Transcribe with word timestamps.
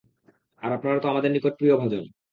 আর 0.61 0.71
আপনারা 0.71 0.97
তো 0.99 1.07
আমাদের 1.07 1.31
নিকট 1.31 1.53
প্রিয়ভাজন। 1.57 2.03